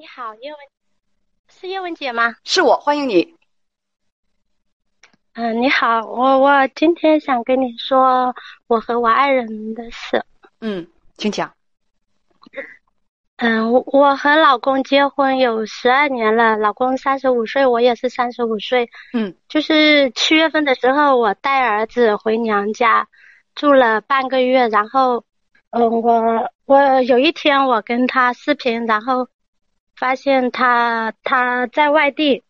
[0.00, 0.58] 你好，叶文，
[1.50, 2.34] 是叶文姐吗？
[2.42, 3.34] 是我，欢迎你。
[5.34, 8.34] 嗯，你好，我我今天想跟你说
[8.66, 10.24] 我和我爱人的事。
[10.62, 11.52] 嗯，请讲。
[13.36, 18.88] 嗯，我我和老公结婚有十二年了，老公三十五岁，我也是三十五岁。
[19.12, 23.06] 嗯，就是七月份的时候，我带儿子回娘家
[23.54, 25.26] 住了半个月，然后，
[25.68, 29.28] 嗯，我我有一天我跟他视频，然后
[30.00, 32.42] 发现他他在外地，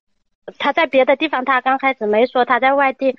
[0.57, 3.17] 他在别的地方，他刚开始没说他在外地，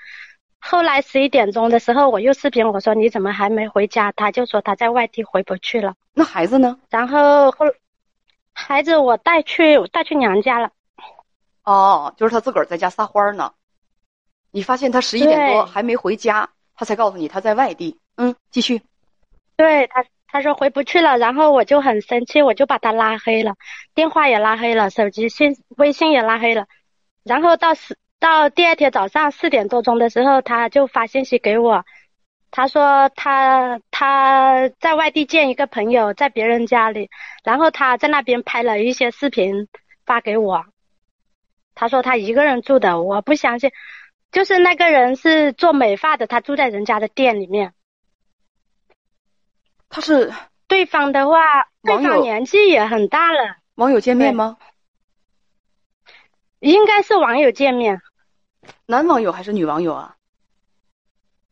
[0.57, 4.13] 后来十一点钟的时候我又视频，我说你怎么还没回家？
[4.13, 5.95] 他就说他在外地回不去了。
[6.13, 6.79] 那孩子呢？
[6.89, 7.65] 然后后
[8.53, 10.69] 孩子我带去带去娘家了。
[11.65, 13.51] 哦，就是他自个儿在家撒欢呢。
[14.51, 17.99] 你发现他十一点多还没回家，他才告诉你他在外地。
[18.15, 18.81] 嗯，继续。
[19.57, 23.55] 对他他说回不去了，然后我就很生气，我就把他拉黑了，
[23.93, 26.67] 电话也拉黑了，手机信微信也拉黑了。
[27.23, 31.83] 然后到四到第二天早上四点多钟的时候，他就发信息给我，
[32.49, 37.09] 他说他他在外地见一个朋友，在别人家里，
[37.43, 39.67] 然后他在那边拍了一些视频
[40.05, 40.65] 发给我。
[41.75, 43.71] 他说他一个人住的，我不相信，
[44.31, 47.73] 就是那个人是做美发的，他住在人家的店里面。
[49.91, 50.33] 他是
[50.67, 51.37] 对方的话，
[51.83, 54.57] 对方年纪也很大了，网友见面吗？
[56.59, 58.01] 应该是网友见面。
[58.85, 60.15] 男网友还是女网友啊？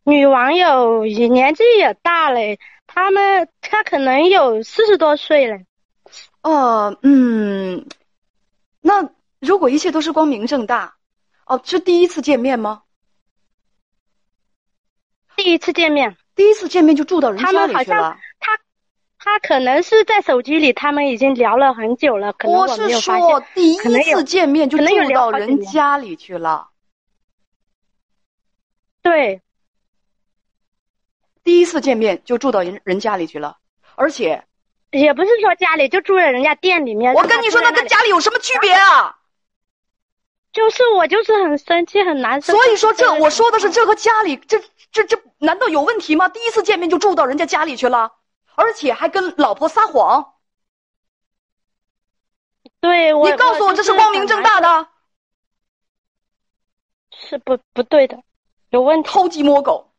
[0.04, 5.60] 女网友也年纪也大嘞，他们他可能有四十多岁了。
[6.42, 7.88] 呃，嗯，
[8.80, 9.10] 那
[9.40, 10.96] 如果一切都是光明正大，
[11.46, 12.84] 哦，是第一次见面吗？
[15.36, 18.18] 第一次见面，第一次见面就住到人他家里去了？
[19.20, 23.00] 他他可能是在手机里，他们已经聊了很久了，可能我是。
[23.00, 26.70] 说第一次见面就住到人家里去了。
[29.04, 29.42] 对
[31.44, 33.58] 第一次见面就住到人人家里去了，
[33.96, 34.44] 而且
[34.92, 37.14] 也不是说家里就住在人家店里面。
[37.14, 39.18] 我跟你说，那跟家里有什么区别啊？
[40.52, 42.54] 就是我就是很生气很难受。
[42.54, 44.60] 所以说这就是我说的是这和家里这
[44.92, 46.28] 这这难道有问题吗？
[46.28, 48.14] 第一次见面就住到人家家里去了，
[48.60, 50.34] 而且还跟老婆撒谎，
[52.82, 54.90] 对我你告诉我这是光明正大的？
[57.10, 58.22] 是不不对的，
[58.70, 59.10] 有问题。
[59.10, 59.94] 偷鸡摸狗，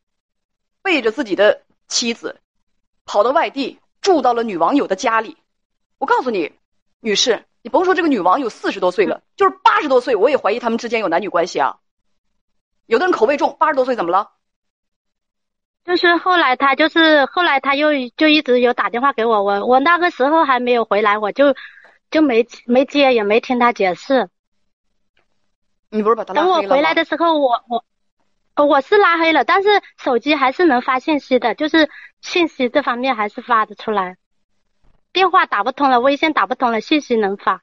[0.83, 2.39] 背着自己的妻子，
[3.03, 5.37] 跑到外地住到了女网友的家里。
[5.97, 6.53] 我告诉你，
[6.99, 11.79] 女士，你甭说这个女网友四十多岁了，就是八十多岁，我也怀疑他们之间有男女关系啊。
[12.85, 14.33] 有的人口味重，八十多岁怎么了？
[15.83, 21.55] 就是后来他就是后来他又就一直有打电话给我，我我那个时候还没有回来，我就
[22.11, 24.29] 就没没接也没听他解释。
[25.89, 26.61] 你不是把他等我？
[26.69, 27.83] 回来的时候，我我
[28.55, 31.89] 呃我是拉黑了，但是手机还是能发信息的，就是
[32.21, 34.17] 信息这方面还是发得出来。
[35.11, 37.61] 电话打不通了，微信打不通了，信息能发。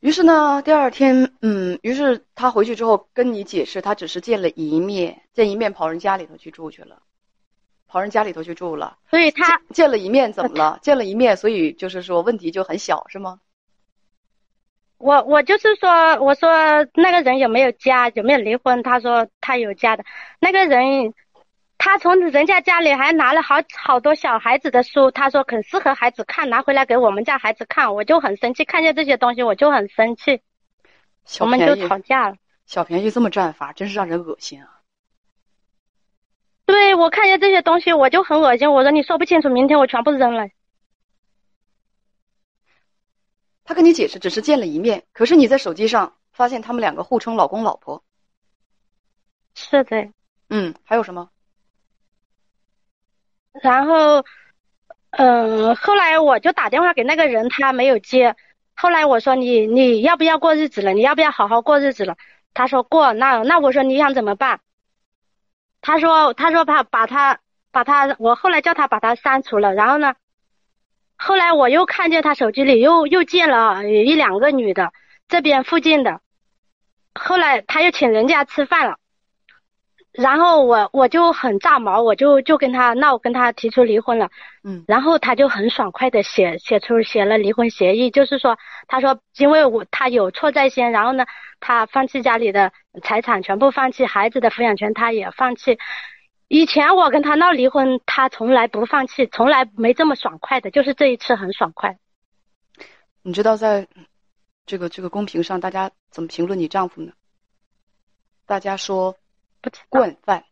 [0.00, 7.02] 于是呢，第二天，嗯，于是他回去之后跟你解释，他只是见了一面，见一面跑人家里头去住去了，
[7.86, 8.96] 跑人家里头去住了。
[9.10, 10.78] 所以他见见了一面怎么了？
[10.80, 13.40] 见了一面，所以就是说问题就很小，是吗？
[14.96, 16.50] 我我就是说，我说
[16.94, 18.82] 那个人有没有家，有没有离婚？
[18.82, 20.04] 他说他有家的。
[20.40, 21.14] 那个人，
[21.82, 27.94] 他从人家家里还拿了好好多小孩子的书，他说很适合孩子看，拿回来给我们家孩子看。
[27.94, 30.42] 我就很生气，看见这些东西我就很生气，
[31.24, 32.36] 小我们就，吵架了。
[32.66, 34.82] 小便宜这么占法，真是让人恶心啊！
[36.66, 40.50] 对我看见这些东西我就很恶心，我说你说不清楚，明天我全部扔了。
[43.64, 48.04] 他跟你解释只是见了一面，可是你在手机上发现他们两个互称老公老婆。
[49.54, 50.12] 是的，
[50.50, 51.30] 嗯，还有什么？
[53.52, 54.24] 然后，
[55.10, 58.36] 嗯，后来我就打电话给那个人，他没有接。
[58.74, 60.92] 后来我说你你要不要过日子了？
[60.92, 62.16] 你要不要好好过日子了？
[62.54, 63.12] 他说过。
[63.12, 64.60] 那那我说你想怎么办？
[65.82, 67.40] 他说他说把把他
[67.72, 69.74] 把他，我后来叫他把他删除了。
[69.74, 70.14] 然后呢，
[71.16, 74.92] 后来我又看见他手机里又又见了一两个女的，
[75.28, 76.20] 这边附近的。
[77.14, 78.99] 后来他又请人家吃饭了。
[80.12, 84.28] 然后我我就很炸毛，我就就跟他闹，跟他提出离婚了。
[84.64, 88.58] 嗯，然后他就很爽快的写写出写了离婚协议，就是说
[88.88, 91.26] 他说因为我他有错在先，然后呢
[91.60, 92.72] 他放弃家里的
[93.02, 95.78] 财产，全部放弃孩子的抚养权，他也放弃。
[96.48, 101.96] 以前我跟他闹离婚，他从来不放弃，从来没这么爽快的，就是这一次很爽快。
[103.22, 103.86] 你知道在
[104.66, 107.12] 这个这个公屏上大家怎么评论你丈夫呢？
[108.46, 109.14] 大家说
[109.88, 110.44] 惯犯，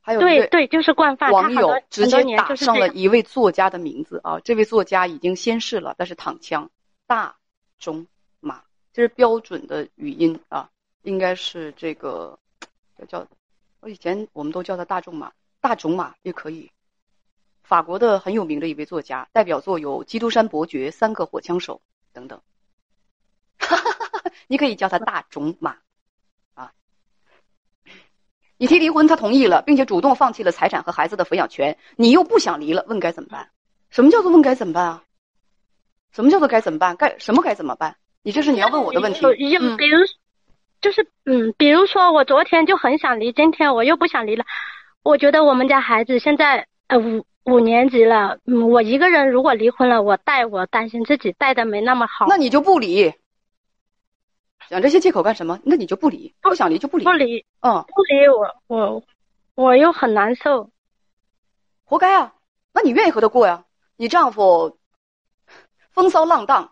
[0.00, 1.32] 还有对对，就是惯犯。
[1.32, 6.70] 网友直接打上了一位作家的名字啊，这位作家已经先逝了，但是躺枪
[7.06, 7.36] 大
[7.78, 8.06] 中
[8.40, 8.62] 马，
[8.92, 10.70] 这是标准的语音啊，
[11.02, 12.38] 应该是这个
[12.96, 13.26] 叫叫，
[13.80, 16.70] 我以前我们都叫他大仲马，大种马也可以。
[17.62, 21.76] 法国的很有名的一位作家，代表作有《基督山伯爵》《三个火枪手》
[22.12, 22.40] 等等。
[24.48, 25.89] 你可以叫他大种马啊。
[28.60, 33.48] 你提离婚，他同意了，并且主动放弃了财产和孩子的抚养权，你又不想离了，问该怎么办？
[33.88, 35.02] 什么叫做问该怎么办啊？
[36.12, 36.94] 什么叫做该怎么办？
[36.94, 37.96] 该什么该怎么办？
[38.22, 39.32] 你这是你要问我的问题有。
[39.32, 39.96] 有嗯比如，
[40.82, 44.44] 就是嗯，比如说我昨天就很想离，今天我又不想离了。
[45.02, 53.14] 我觉得我们家孩子现在呃五五年级了，嗯，我一个人如果离婚了，我带我担心自己带的没那么好，那你就不离。
[54.70, 55.58] 讲这些借口干什么？
[55.64, 57.10] 那你就不离，不想离就不离不。
[57.10, 59.02] 离嗯，不离我我
[59.56, 60.70] 我又很难受。
[61.84, 62.34] 活该啊！
[62.72, 63.64] 那你愿意和他过呀？
[63.96, 64.78] 你丈夫
[65.90, 66.70] 风骚浪荡，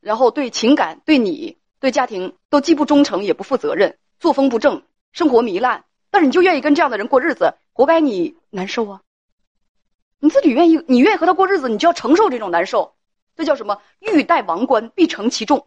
[0.00, 4.82] 然后对情感、对你、对家庭都既不忠诚也不负责任，作风不正，
[5.12, 9.02] 生活糜烂，但是你就愿意跟这样的人过日子，活该你难受啊！
[10.20, 12.94] 你自己愿意，你愿意和他过日子，你就要承受这种难受，
[13.36, 13.82] 这叫什么？
[14.00, 15.66] 欲戴王冠，必承其重。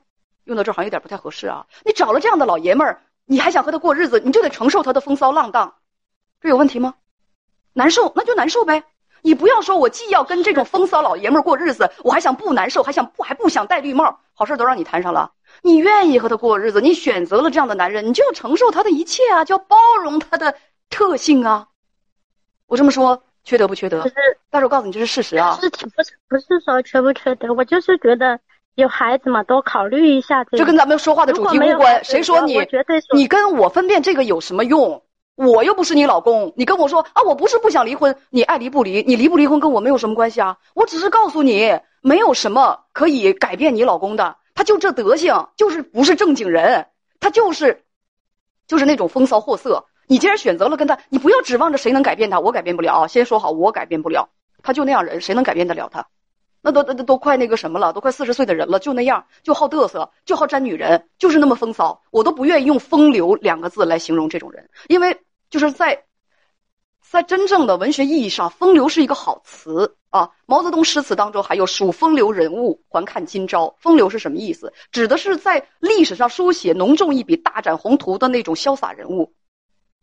[0.50, 1.66] 用到这儿好像有点不太合适啊！
[1.86, 5.76] 你找了这样的老爷们儿，你还想和他过日子，你就得承受他的风骚浪荡，
[6.42, 6.96] 这有问题吗？
[7.74, 8.84] 难受那就难受呗。
[9.22, 15.34] 你不要说我既要跟这种风骚老爷们儿过日子，我还想不难受，还想不还不想戴绿帽，好事都让你摊上了。
[15.62, 20.56] 你愿意和他过日子，你选择了这样的男人，你就要承受他的一切啊，就要包容他的
[20.90, 21.68] 特性啊。
[22.66, 24.10] 我这么说缺德不缺德可？
[24.10, 24.16] 是
[24.50, 25.60] 但是我告诉你这是事实啊。
[25.62, 28.40] 是不是不是说缺不缺德，我就是觉得
[28.82, 30.58] 有孩子嘛，多考虑一下这个。
[30.58, 32.04] 这跟咱们说话的主题无关。
[32.04, 32.60] 谁说你
[33.14, 35.04] 你跟我分辨这个有什么用？
[35.36, 40.58] 我又不是你老公，你跟我说啊，我不是不想离婚，你爱离不离，你离不离婚跟我没有什么关系啊。
[40.74, 46.88] 我只是告诉你，没有什么可以改变你老公的，他就这德行，就是不是正经人，
[47.22, 47.86] 他就是，
[48.68, 49.86] 就是那种风骚货色。
[50.08, 53.08] 你既然选择了跟他，你不要指望着谁能改变他，我改变不了啊。
[53.08, 54.28] 先说好，我改变不了，
[54.62, 56.06] 他就那样人，谁能改变得了他？
[56.72, 62.00] 那都都都快那个什么了，都快四十岁的人了，就那样，就好嘚瑟，就好沾女人，就是那么风骚。
[62.12, 65.20] 我都不愿意用风流两个字来形容这种人，因为
[65.50, 66.04] 就是在，
[67.02, 70.30] 在真正的文学意义上，风流是一个好词啊。
[70.46, 73.74] 毛泽东诗词当中还有“数风流人物，还看今朝”。
[73.82, 74.72] 风流是什么意思？
[74.92, 79.34] 指的是在历史上书写浓重一笔、大展宏图的那种潇洒人物。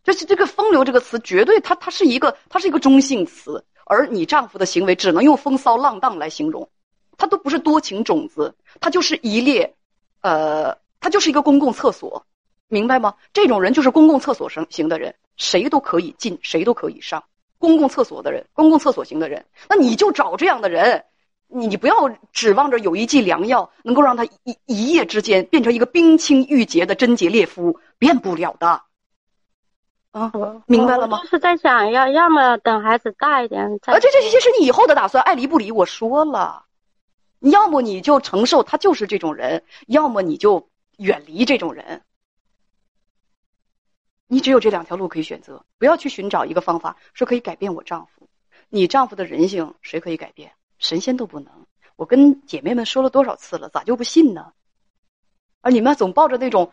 [0.03, 3.63] 就是这个“风流”这个词，绝对它它是一个它是一个中性词。
[3.89, 6.69] 而你丈夫的行为只能用风骚浪荡来形容，
[7.17, 9.73] 他都不是多情种子，他就是一列，
[10.21, 12.25] 呃，他就是一个公共厕所，
[12.67, 13.15] 明白吗？
[13.31, 17.23] 这种人就是公共厕所型型的人，谁都可以进，谁都可以上。
[17.59, 21.05] 公共厕所的人，公共厕所型的人，那你就找这样的人，
[21.47, 28.81] 你你不要指望着有一剂良药能够让他一一夜之间变成一个冰清玉洁的贞洁烈夫，变不了的。
[30.17, 33.93] 啊，明白了吗就是在想要，要么等孩子大一点再。
[33.93, 36.65] 而这这些是你以后的打算，爱离不离，我说了，
[37.39, 42.01] 你要么你就承受他就是这种人，要么你就远离这种人。
[44.27, 48.27] 你只有这两条路可以选择，不要去寻找一个方法说可以改变我丈夫。
[48.69, 50.51] 你丈夫的人性谁可以改变？
[50.79, 51.51] 神仙都不能。
[51.95, 54.51] 我跟姐妹们说了多少次了，咋就不信呢？
[55.61, 56.71] 而你们总抱着那种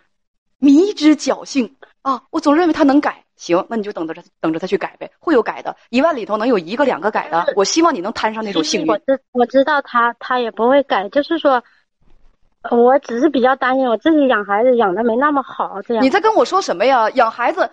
[0.59, 3.24] 迷之侥幸啊，我总认为他能改。
[3.37, 5.77] 行，那你就等着他，等着他去改呗，会有改的。
[5.91, 8.99] 一万里头能有一个两个改的，我希望你能摊上那种幸运我。
[8.99, 11.63] 知我知道他他也不会改，就是说，
[12.63, 16.09] 呃我只是比较担心我自己养孩子养的没那么好，这样你。
[16.09, 17.11] 在跟我说什么呀？
[17.11, 17.71] 养孩子，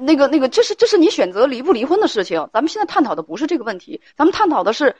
[0.00, 2.48] 那个那个，这是这是你选择离不离婚的事情。
[2.52, 4.96] 咱们现在探讨的不是这个问题，咱们探讨的是，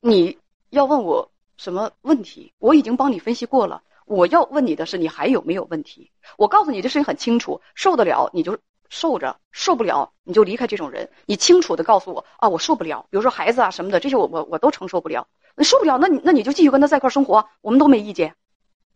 [0.00, 0.38] 你
[0.70, 2.52] 要问我什么问题？
[2.58, 3.82] 我已经帮你分析过了。
[4.06, 6.10] 我要问你的是，你还有没有问题？
[6.36, 8.58] 我告诉你，这事情很清楚，受得了你就
[8.90, 11.08] 受着，受不了你就离开这种人。
[11.24, 15.26] 你清楚的告诉我啊，我受不了，比如说孩子啊什么的，这些我我我都承受不了。
[15.56, 18.34] 你受不了，那你那你就继续跟他在一块生活，我们都没意见。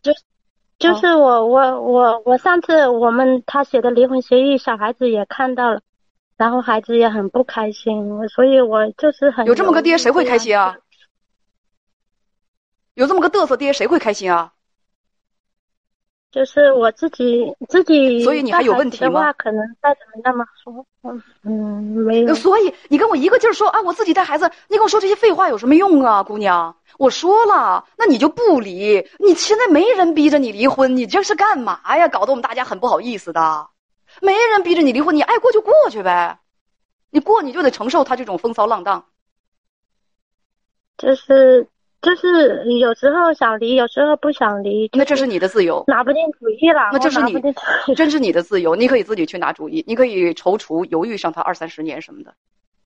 [0.02, 0.12] 就
[0.78, 5.80] 就是我我我我上次我们他写的离婚协议，小孩子也看到了，
[6.36, 10.76] 然后孩子也很不开心，所以我就是很有这么个爹，谁会开心啊？
[12.94, 14.52] 有这么个嘚瑟爹，谁会开心啊？
[16.34, 18.24] 就是我自己自己。
[18.24, 19.32] 所以你还有问题吗？
[19.34, 22.34] 可能再怎么那么说，嗯嗯，没有。
[22.34, 26.74] 所以你跟我一个劲儿说啊，我自己带孩子，你跟我说这些废话有什么用啊，姑娘？
[26.98, 29.06] 我说了，那你就不离。
[29.20, 32.08] 你现在没人逼着你离婚，你这是干嘛呀？
[32.08, 33.68] 搞得我们大家很不好意思的。
[34.20, 36.40] 没人逼着你离婚，你爱过就过去呗。
[37.10, 39.04] 你过你就得承受他这种风骚浪荡。
[40.98, 41.68] 就是
[42.04, 44.88] 就是有时候想离，有时候不想离。
[44.92, 45.82] 那这是你的自由。
[45.88, 46.90] 拿不定主意了。
[46.92, 47.34] 那这是你，
[47.96, 48.76] 真是你的自由。
[48.76, 52.34] 你可以自己去拿主意，你可以踌躇犹豫上他二三十年什么的，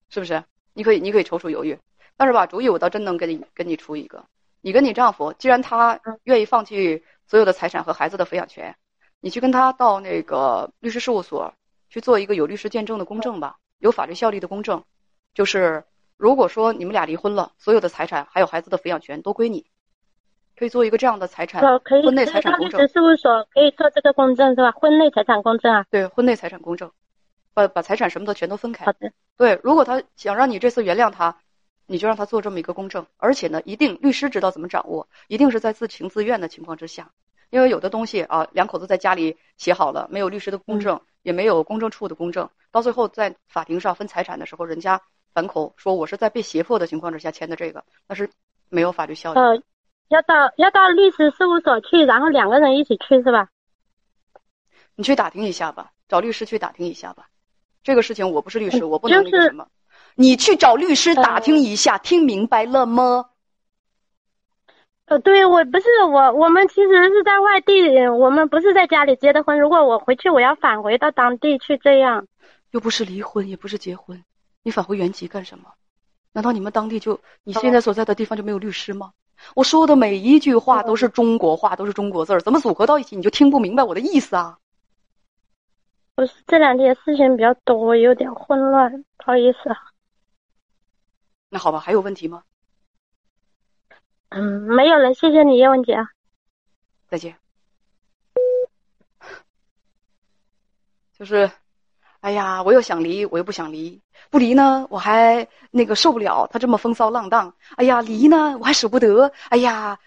[0.09, 0.43] 是不是？
[0.73, 1.79] 你可以，你可以踌躇犹豫。
[2.17, 4.25] 但是吧，主意我倒真能给你给你出一个。
[4.61, 8.75] 你跟你丈夫，既然他愿意放弃所有的财产和孩子的抚养权。
[9.21, 11.53] 你去跟他到那个律师事务所
[11.91, 14.85] 去做一个有律师见证的公证吧，有法律效力的公证，
[15.35, 15.83] 就是
[16.19, 19.65] 如果说你们俩离婚了，所有的财产还有孩子的抚养权都归你，
[20.57, 21.63] 可以做一个这样的财产
[22.03, 22.81] 婚内财产公证。
[22.81, 24.73] 律师事务所可以做这个公证是吧？
[24.73, 25.87] 婚内财产公证啊？
[25.91, 26.91] 对，婚内财产公证，
[27.55, 28.85] 把把财产什么的全都分开。
[28.85, 29.13] 好的。
[29.37, 31.39] 对，如果他想让你这次原谅他，
[31.87, 37.13] 你就让他做这么一个公证，而且呢，一定律师知道怎么掌握，一定是在自情自愿的情况之下。
[37.51, 45.01] 因为有的东西啊，两口子在家里写好了，没有律师的公证，也没有公证处的公证，到最后在法庭上分财产的时候，人家
[45.33, 48.31] 反口说我是在被胁迫的情况之下签的这个，那是
[48.69, 49.41] 没有法律效力。
[49.41, 49.63] 呃，
[50.09, 53.49] 要到要到律师事务所去，然后两个人一起去是吧？
[54.95, 57.29] 你去打听一下吧，找律师去打听一下吧。
[57.85, 59.69] 这个事情我不是律师，我不能那个什么。
[60.15, 63.27] 你去找律师打听一下，听明白了吗？
[65.07, 69.59] 呃，对我不是我，我们其实是在外地，我们不是在家里结的婚。
[69.59, 72.27] 如果我回去，我要返回到当地去，这样
[72.73, 74.23] 又不是离婚，也不是结婚，
[74.69, 75.73] 你返回原籍干什么？
[76.33, 79.15] 难道你们当地就你现在所在的地方就没有律师吗？
[79.55, 84.59] 我说的每一句话都是中国话，都是中国字儿，怎么组合到一起你就听不明白我的意思啊？
[86.15, 89.77] 不是这两天事情比较多，有点混乱，不好意思啊。
[91.49, 92.43] 那好吧，还有问题吗？
[94.29, 95.97] 嗯，没有了，谢谢你，叶文杰。
[97.09, 97.39] 再见。
[101.19, 101.51] 就是，
[102.21, 104.01] 哎呀，我又想离，我又不想离。
[104.31, 107.55] 不离呢，我还那个受不了他这么风骚浪荡。
[107.77, 109.31] 哎呀，离呢，我还舍不得。
[109.49, 109.99] 哎呀，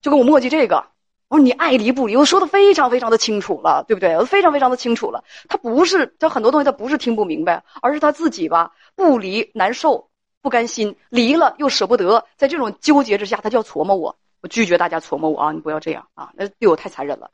[0.00, 0.84] 就跟我磨叽这个。
[1.28, 4.16] 我说你爱离不离，我说的非常非常的清楚了，对不对？
[4.16, 5.22] 我非常非常的清楚了。
[5.48, 10.08] 他不是，他很多东西他不是听不明白，而是他自己吧，不离难受。
[10.40, 14.16] 不甘心离了又舍不得，在这种纠结之下，他就要琢磨我。
[14.40, 15.50] 我拒绝大家琢磨我啊！
[15.50, 17.26] 你不要这样啊，那对我太残忍了。